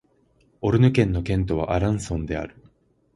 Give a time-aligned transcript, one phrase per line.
[0.61, 2.55] オルヌ県の県都はアランソンである